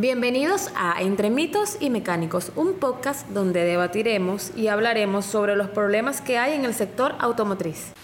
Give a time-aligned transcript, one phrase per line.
[0.00, 6.20] Bienvenidos a Entre mitos y mecánicos, un podcast donde debatiremos y hablaremos sobre los problemas
[6.20, 7.94] que hay en el sector automotriz.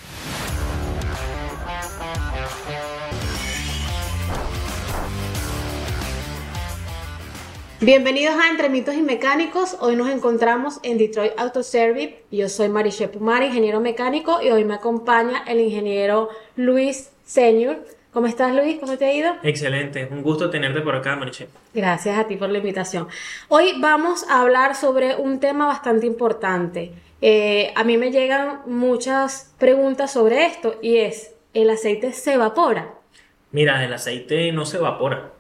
[7.81, 9.77] Bienvenidos a Entre mitos y mecánicos.
[9.79, 12.25] Hoy nos encontramos en Detroit Auto Service.
[12.33, 17.85] Yo soy Mariche Pumari, ingeniero mecánico, y hoy me acompaña el ingeniero Luis Senior
[18.15, 18.79] ¿Cómo estás, Luis?
[18.79, 19.35] ¿Cómo te ha ido?
[19.43, 21.49] Excelente, un gusto tenerte por acá, Mariche.
[21.75, 23.09] Gracias a ti por la invitación.
[23.49, 26.93] Hoy vamos a hablar sobre un tema bastante importante.
[27.21, 32.95] Eh, a mí me llegan muchas preguntas sobre esto y es, ¿el aceite se evapora?
[33.51, 35.33] Mira, el aceite no se evapora.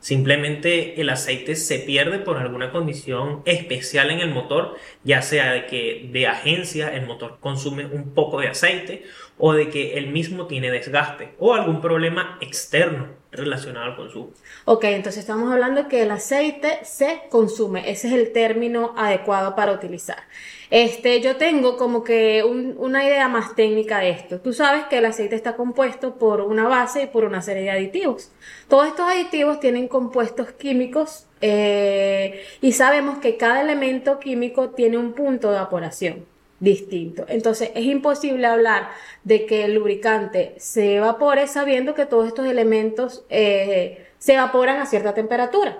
[0.00, 5.66] Simplemente el aceite se pierde por alguna condición especial en el motor, ya sea de
[5.66, 9.04] que de agencia el motor consume un poco de aceite
[9.36, 14.30] o de que el mismo tiene desgaste o algún problema externo relacionado al consumo.
[14.64, 19.72] Ok, entonces estamos hablando que el aceite se consume, ese es el término adecuado para
[19.72, 20.24] utilizar.
[20.70, 24.40] Este, yo tengo como que una idea más técnica de esto.
[24.40, 27.70] Tú sabes que el aceite está compuesto por una base y por una serie de
[27.70, 28.30] aditivos.
[28.68, 35.12] Todos estos aditivos tienen compuestos químicos eh, y sabemos que cada elemento químico tiene un
[35.12, 36.24] punto de evaporación
[36.60, 37.24] distinto.
[37.26, 38.90] Entonces es imposible hablar
[39.24, 44.86] de que el lubricante se evapore sabiendo que todos estos elementos eh, se evaporan a
[44.86, 45.78] cierta temperatura.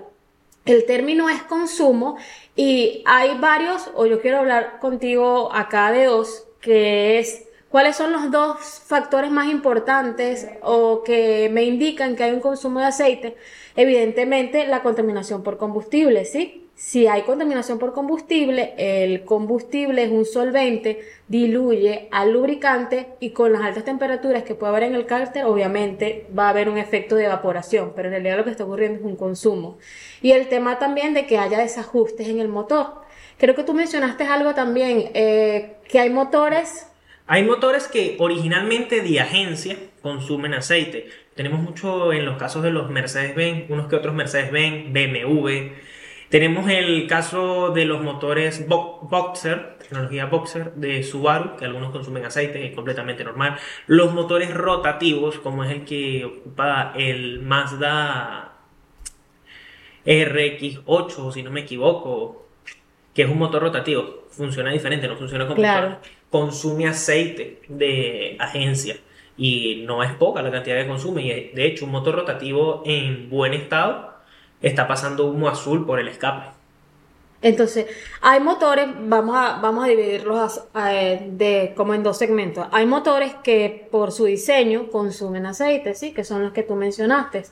[0.64, 2.16] El término es consumo
[2.54, 8.12] y hay varios, o yo quiero hablar contigo acá de dos, que es cuáles son
[8.12, 13.36] los dos factores más importantes o que me indican que hay un consumo de aceite.
[13.76, 16.68] Evidentemente la contaminación por combustible, ¿sí?
[16.82, 23.52] Si hay contaminación por combustible, el combustible es un solvente, diluye al lubricante y con
[23.52, 27.16] las altas temperaturas que puede haber en el cárter, obviamente va a haber un efecto
[27.16, 29.76] de evaporación, pero en realidad lo que está ocurriendo es un consumo.
[30.22, 33.02] Y el tema también de que haya desajustes en el motor.
[33.36, 36.86] Creo que tú mencionaste algo también, eh, que hay motores
[37.32, 41.10] hay motores que originalmente de agencia consumen aceite.
[41.36, 45.70] Tenemos mucho en los casos de los Mercedes-Benz, unos que otros Mercedes-Benz, BMW,
[46.30, 52.64] tenemos el caso de los motores Boxer, tecnología Boxer de Subaru, que algunos consumen aceite,
[52.64, 53.58] es completamente normal.
[53.88, 58.52] Los motores rotativos, como es el que ocupa el Mazda
[60.06, 62.48] RX8, si no me equivoco,
[63.12, 65.98] que es un motor rotativo, funciona diferente, no funciona como claro.
[66.30, 68.96] consume aceite de agencia
[69.36, 73.28] y no es poca la cantidad que consume y de hecho un motor rotativo en
[73.28, 74.19] buen estado
[74.62, 76.50] está pasando humo azul por el escape.
[77.42, 77.86] Entonces,
[78.20, 82.66] hay motores, vamos a, vamos a dividirlos eh, de, como en dos segmentos.
[82.70, 86.12] Hay motores que por su diseño consumen aceite, ¿sí?
[86.12, 87.44] Que son los que tú mencionaste.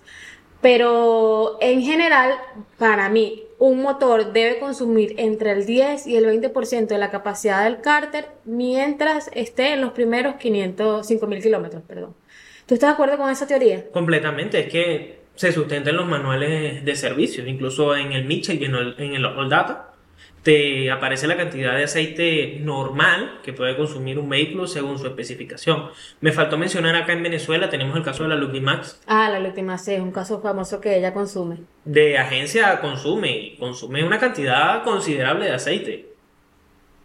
[0.60, 2.34] Pero en general,
[2.78, 7.64] para mí, un motor debe consumir entre el 10 y el 20% de la capacidad
[7.64, 12.14] del cárter mientras esté en los primeros 500, 5000 kilómetros, perdón.
[12.66, 13.86] ¿Tú estás de acuerdo con esa teoría?
[13.90, 18.64] Completamente, es que se sustenta en los manuales de servicios, incluso en el Mitchell y
[18.64, 19.92] en el, en All Data.
[20.42, 25.90] Te aparece la cantidad de aceite normal que puede consumir un vehículo según su especificación.
[26.20, 29.00] Me faltó mencionar acá en Venezuela, tenemos el caso de la Luctimax.
[29.06, 31.58] Ah, la Luctimax es un caso famoso que ella consume.
[31.84, 36.08] De agencia consume, consume una cantidad considerable de aceite.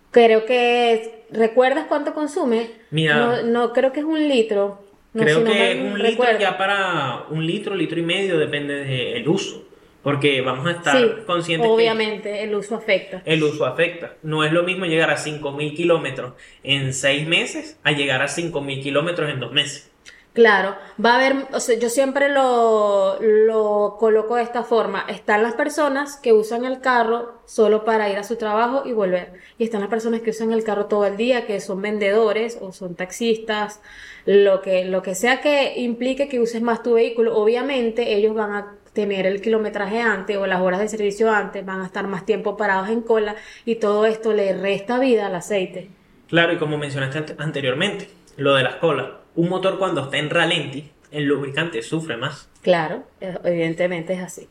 [0.10, 2.72] Creo que, ¿recuerdas cuánto consume?
[2.90, 4.84] Mira, no, no creo que es un litro.
[5.14, 9.64] Creo que un litro ya para un litro, litro y medio, depende del uso.
[10.02, 13.22] Porque vamos a estar sí, conscientes obviamente, el uso afecta.
[13.24, 14.16] El uso afecta.
[14.22, 18.84] No es lo mismo llegar a 5.000 kilómetros en seis meses a llegar a 5.000
[18.84, 19.93] kilómetros en dos meses.
[20.34, 25.06] Claro, va a haber, o sea, yo siempre lo, lo coloco de esta forma.
[25.08, 29.34] Están las personas que usan el carro solo para ir a su trabajo y volver.
[29.60, 32.72] Y están las personas que usan el carro todo el día, que son vendedores o
[32.72, 33.80] son taxistas,
[34.26, 37.38] lo que, lo que sea que implique que uses más tu vehículo.
[37.38, 41.82] Obviamente ellos van a tener el kilometraje antes o las horas de servicio antes, van
[41.82, 43.36] a estar más tiempo parados en cola
[43.66, 45.90] y todo esto le resta vida al aceite.
[46.28, 50.92] Claro, y como mencionaste anteriormente, lo de las colas un motor cuando está en ralenti,
[51.14, 52.50] el lubricante sufre más.
[52.64, 54.50] Claro, evidentemente es así.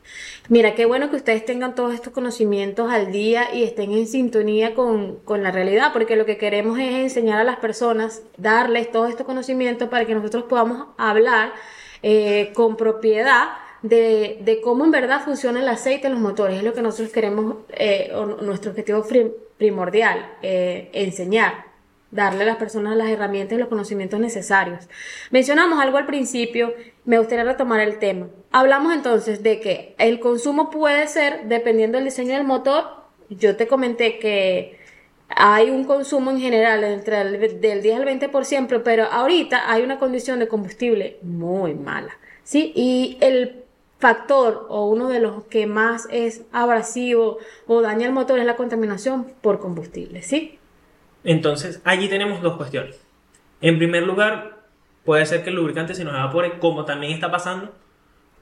[0.49, 4.75] Mira, qué bueno que ustedes tengan todos estos conocimientos al día y estén en sintonía
[4.75, 9.27] con, la realidad, porque lo que queremos es enseñar a las personas, darles todos estos
[9.27, 11.53] conocimientos para que nosotros podamos hablar
[12.03, 13.49] eh, con propiedad
[13.83, 16.59] de, cómo en verdad funciona el aceite en los motores.
[16.59, 18.13] Es lo que nosotros queremos, eh,
[18.43, 19.05] nuestro objetivo
[19.57, 21.72] primordial, eh, enseñar
[22.13, 24.89] darle a las personas las herramientas y los conocimientos necesarios.
[25.31, 26.75] Mencionamos algo al principio,
[27.05, 28.29] me gustaría retomar el tema.
[28.53, 32.85] hablamos entonces de que el consumo puede ser, dependiendo del diseño del motor,
[33.31, 34.79] yo te comenté que
[35.29, 39.99] hay un consumo en general entre el, del 10 al 20%, pero ahorita hay una
[39.99, 42.13] condición de combustible muy mala,
[42.45, 42.73] ¿sí?
[42.77, 43.63] Y el
[43.99, 48.57] factor o uno de los que más es abrasivo o daña el motor es la
[48.57, 50.59] contaminación por combustible, ¿sí?
[51.25, 53.01] Entonces, allí tenemos dos cuestiones.
[53.61, 54.59] En primer lugar,
[55.05, 57.75] puede ser que el lubricante se nos evapore, como también está pasando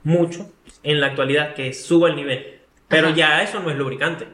[0.03, 0.51] mucho
[0.83, 2.61] en la actualidad, que suba el nivel.
[2.89, 4.27] Pero ya eso no es lubricante.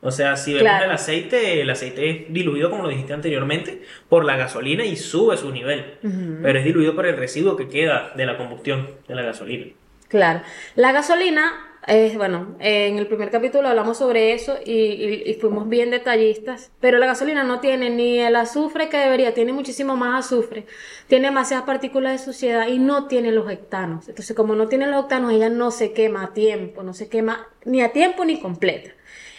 [0.00, 4.24] O sea, si vemos el aceite, el aceite es diluido, como lo dijiste anteriormente, por
[4.24, 5.98] la gasolina y sube su nivel.
[6.42, 9.72] Pero es diluido por el residuo que queda de la combustión de la gasolina.
[10.06, 10.42] Claro.
[10.76, 16.70] La gasolina es, bueno, en el primer capítulo hablamos sobre eso y, fuimos bien detallistas,
[16.80, 20.66] pero la gasolina no tiene ni el azufre que debería, tiene muchísimo más azufre,
[21.06, 24.08] tiene demasiadas partículas de suciedad y no tiene los octanos.
[24.08, 27.48] Entonces, como no tiene los octanos, ella no se quema a tiempo, no se quema
[27.64, 28.90] ni a tiempo ni completa.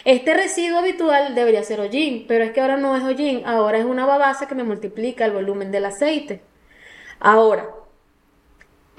[0.03, 3.85] Este residuo habitual debería ser hollín, pero es que ahora no es hollín, ahora es
[3.85, 6.41] una babasa que me multiplica el volumen del aceite.
[7.19, 7.69] Ahora,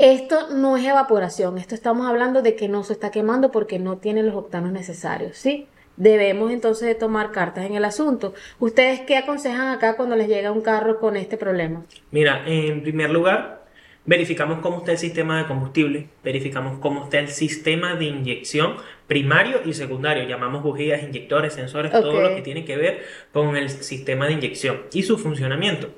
[0.00, 3.98] esto no es evaporación, esto estamos hablando de que no se está quemando porque no
[3.98, 5.66] tiene los octanos necesarios, ¿sí?
[5.98, 8.32] Debemos entonces de tomar cartas en el asunto.
[8.58, 11.84] ¿Ustedes qué aconsejan acá cuando les llega un carro con este problema?
[12.10, 13.66] Mira, en primer lugar,
[14.06, 18.76] verificamos cómo está el sistema de combustible, verificamos cómo está el sistema de inyección
[19.06, 23.02] primario y secundario, llamamos bujías, inyectores, sensores, todo lo que tiene que ver
[23.34, 25.90] con el sistema de inyección y su funcionamiento.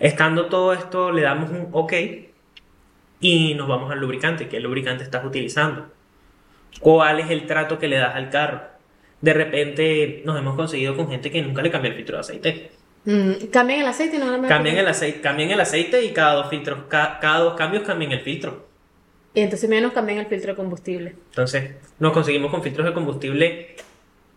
[0.00, 1.92] Estando todo esto, le damos un OK
[3.20, 5.86] y nos vamos al lubricante, qué lubricante estás utilizando,
[6.80, 8.62] cuál es el trato que le das al carro.
[9.20, 12.70] De repente nos hemos conseguido con gente que nunca le cambia el filtro de aceite.
[13.04, 16.34] Mm, cambian el aceite y no lo cambian el aceite Cambian el aceite y cada
[16.34, 18.66] dos filtros, cada dos cambios cambian el filtro.
[19.32, 21.14] Y entonces menos cambian el filtro de combustible.
[21.30, 23.76] Entonces nos conseguimos con filtros de combustible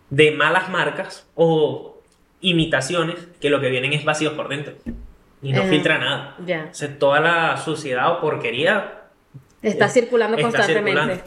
[0.10, 2.02] de malas marcas o
[2.42, 4.74] imitaciones que lo que vienen es vacíos por dentro
[5.42, 6.36] y no filtra nada.
[6.46, 6.68] Ya.
[6.72, 9.04] O sea, toda la suciedad o porquería
[9.62, 11.24] está circulando constantemente.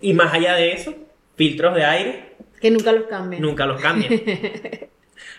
[0.00, 0.94] Y más allá de eso,
[1.36, 3.42] filtros de aire que nunca los cambian.
[3.42, 4.12] Nunca los cambian.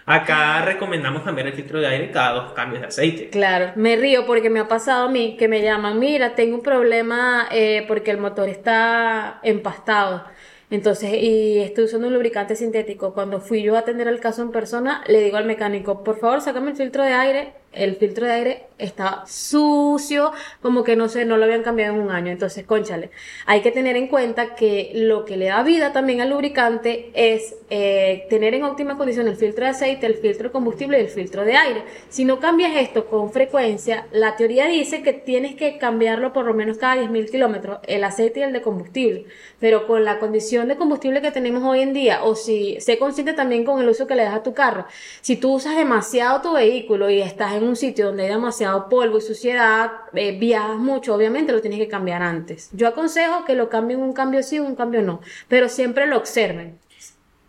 [0.06, 3.30] Acá recomendamos cambiar el filtro de aire cada dos cambios de aceite.
[3.30, 6.64] Claro, me río porque me ha pasado a mí que me llaman, mira, tengo un
[6.64, 10.26] problema eh, porque el motor está empastado.
[10.70, 13.14] Entonces, y estoy usando un lubricante sintético.
[13.14, 16.42] Cuando fui yo a atender el caso en persona, le digo al mecánico, por favor,
[16.42, 20.32] sácame el filtro de aire el filtro de aire estaba sucio,
[20.62, 22.32] como que no sé, no lo habían cambiado en un año.
[22.32, 23.12] Entonces, conchale,
[23.46, 27.56] hay que tener en cuenta que lo que le da vida también al lubricante es
[27.70, 31.10] eh, tener en óptima condición el filtro de aceite, el filtro de combustible y el
[31.10, 31.84] filtro de aire.
[32.10, 36.54] Si no cambias esto con frecuencia, la teoría dice que tienes que cambiarlo por lo
[36.54, 39.26] menos cada 10.000 kilómetros, el aceite y el de combustible.
[39.60, 43.34] Pero con la condición de combustible que tenemos hoy en día, o si sé consciente
[43.34, 44.86] también con el uso que le das a tu carro,
[45.22, 49.18] si tú usas demasiado tu vehículo y estás en un sitio donde hay demasiado polvo
[49.18, 52.70] y suciedad, eh, viajas mucho, obviamente lo tienes que cambiar antes.
[52.74, 56.78] Yo aconsejo que lo cambien un cambio sí, un cambio no, pero siempre lo observen.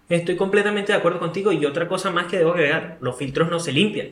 [0.09, 3.59] Estoy completamente de acuerdo contigo y otra cosa más que debo agregar, los filtros no
[3.59, 4.09] se limpian.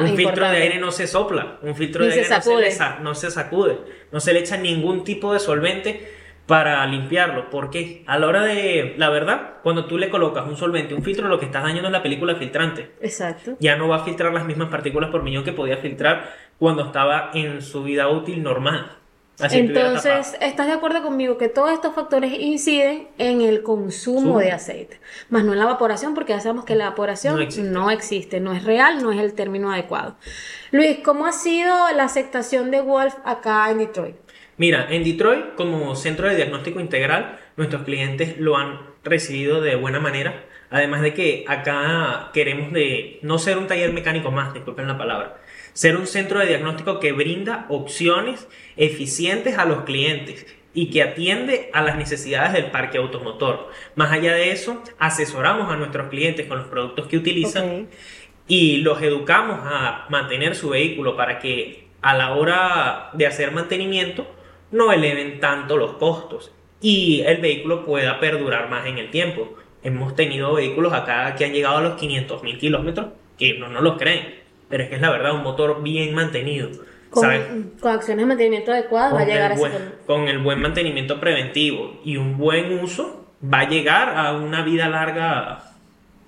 [0.00, 3.30] un filtro de aire no se sopla, un filtro de aire no, se no se
[3.30, 3.78] sacude,
[4.12, 6.13] no se le echa ningún tipo de solvente
[6.46, 7.50] para limpiarlo.
[7.50, 11.28] Porque a la hora de, la verdad, cuando tú le colocas un solvente, un filtro,
[11.28, 12.92] lo que estás dañando es la película filtrante.
[13.00, 13.56] Exacto.
[13.60, 17.30] Ya no va a filtrar las mismas partículas por millón que podía filtrar cuando estaba
[17.34, 18.98] en su vida útil normal.
[19.40, 25.00] Entonces, ¿estás de acuerdo conmigo que todos estos factores inciden en el consumo de aceite?
[25.28, 27.36] Más no en la evaporación, porque ya sabemos que la evaporación
[27.72, 28.40] no existe.
[28.40, 30.16] no es real, no es el término adecuado.
[30.70, 34.16] Luis, ¿cómo ha sido la aceptación de Wolf acá en Detroit?
[34.56, 39.98] Mira, en Detroit, como centro de diagnóstico integral, nuestros clientes lo han recibido de buena
[39.98, 40.44] manera.
[40.70, 45.36] Además de que acá queremos de no ser un taller mecánico más, disculpen la palabra,
[45.74, 51.70] ser un centro de diagnóstico que brinda opciones eficientes a los clientes y que atiende
[51.72, 53.70] a las necesidades del parque automotor.
[53.94, 57.88] Más allá de eso, asesoramos a nuestros clientes con los productos que utilizan
[58.48, 64.26] y los educamos a mantener su vehículo para que a la hora de hacer mantenimiento
[64.70, 69.54] no eleven tanto los costos y el vehículo pueda perdurar más en el tiempo.
[69.82, 73.06] Hemos tenido vehículos acá que han llegado a los 500 mil kilómetros
[73.38, 74.43] que no nos lo creen,
[74.74, 76.68] pero es que es la verdad un motor bien mantenido.
[77.08, 77.30] Con,
[77.84, 79.70] acciones de mantenimiento adecuadas va a llegar a ese
[80.04, 84.88] Con el buen mantenimiento preventivo y un buen uso va a llegar a una vida
[84.88, 85.62] larga,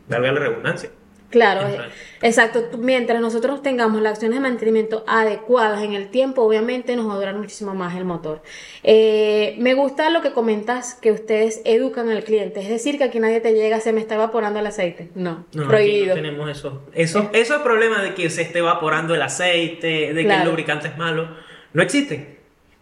[0.08, 0.90] valga la redundancia.
[1.36, 1.78] Claro, eh,
[2.22, 2.64] exacto.
[2.78, 7.16] Mientras nosotros tengamos las acciones de mantenimiento adecuadas en el tiempo, obviamente nos va a
[7.16, 8.40] durar muchísimo más el motor.
[8.82, 12.60] Eh, me gusta lo que comentas, que ustedes educan al cliente.
[12.60, 15.10] Es decir, que aquí nadie te llega, se me está evaporando el aceite.
[15.14, 16.16] No, No, aquí prohibido.
[16.16, 16.82] no tenemos eso.
[16.94, 20.96] Eso, esos problemas de que se esté evaporando el aceite, de que el lubricante es
[20.96, 21.28] malo,
[21.74, 22.34] no existen.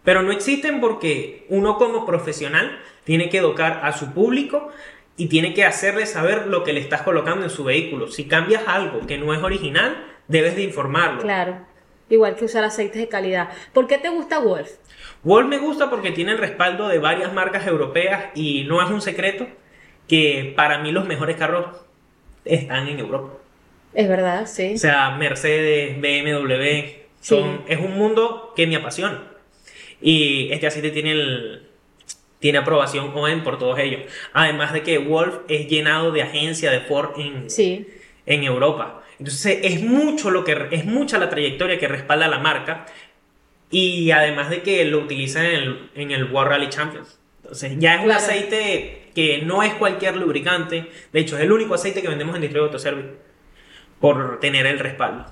[0.05, 4.69] Pero no existen porque uno como profesional tiene que educar a su público
[5.17, 8.07] y tiene que hacerle saber lo que le estás colocando en su vehículo.
[8.07, 11.21] Si cambias algo que no es original, debes de informarlo.
[11.21, 11.59] Claro.
[12.09, 13.49] Igual que usar aceites de calidad.
[13.73, 14.69] ¿Por qué te gusta Wolf?
[15.23, 19.01] Wolf me gusta porque tiene el respaldo de varias marcas europeas y no es un
[19.01, 19.47] secreto
[20.07, 21.65] que para mí los mejores carros
[22.43, 23.33] están en Europa.
[23.93, 24.73] Es verdad, sí.
[24.75, 29.23] O sea, Mercedes, BMW, son, es un mundo que me apasiona.
[30.01, 31.64] Y este aceite tiene, el,
[32.39, 34.01] tiene aprobación OEM por todos ellos.
[34.33, 37.87] Además de que Wolf es llenado de agencia de Ford en, Sí.
[38.25, 39.01] en Europa.
[39.19, 42.85] Entonces es mucho lo que es mucha la trayectoria que respalda la marca
[43.71, 47.19] y además de que lo utilizan en el, en el World Rally Champions.
[47.41, 50.87] Entonces ya es un aceite que no es cualquier lubricante.
[51.13, 53.09] De hecho, es el único aceite que vendemos en Detroit Autoservice
[53.99, 55.25] por tener el respaldo.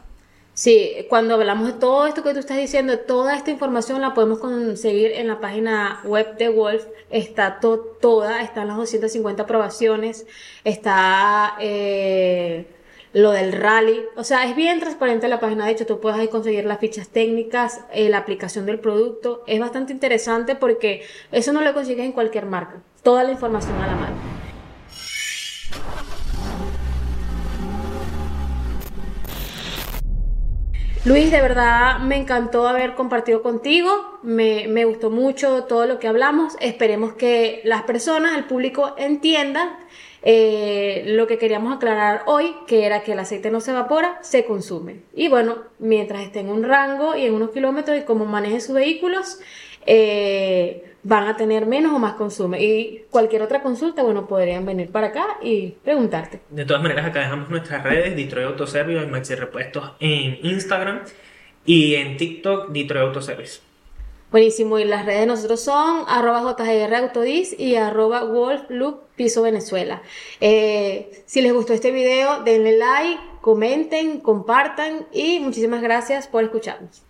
[0.55, 4.37] Sí, cuando hablamos de todo esto que tú estás diciendo, toda esta información la podemos
[4.37, 6.85] conseguir en la página web de Wolf.
[7.09, 10.27] Está to- toda, están las 250 aprobaciones,
[10.63, 12.67] está eh,
[13.13, 13.99] lo del rally.
[14.15, 15.65] O sea, es bien transparente la página.
[15.65, 19.43] De hecho, tú puedes conseguir las fichas técnicas, eh, la aplicación del producto.
[19.47, 22.75] Es bastante interesante porque eso no lo consigues en cualquier marca.
[23.01, 24.22] Toda la información a la mano.
[31.05, 36.07] Luis, de verdad me encantó haber compartido contigo, me, me gustó mucho todo lo que
[36.07, 39.69] hablamos, esperemos que las personas, el público entiendan
[40.21, 44.45] eh, lo que queríamos aclarar hoy, que era que el aceite no se evapora, se
[44.45, 45.01] consume.
[45.13, 48.75] Y bueno, mientras esté en un rango y en unos kilómetros y como maneje sus
[48.75, 49.39] vehículos,
[49.85, 52.55] eh, van a tener menos o más consumo.
[52.55, 56.41] Y cualquier otra consulta, bueno, podrían venir para acá y preguntarte.
[56.49, 61.01] De todas maneras, acá dejamos nuestras redes, Detroit Autoservice y Maxi Repuestos en Instagram
[61.65, 63.59] y en TikTok, Detroit Autoservice.
[64.31, 69.43] Buenísimo, y las redes de nosotros son arroba JGR Autodis y arroba Wolf Loop Piso
[69.43, 70.01] Venezuela.
[70.41, 77.03] Eh, si les gustó este video, denle like, comenten, compartan y muchísimas gracias por escucharnos.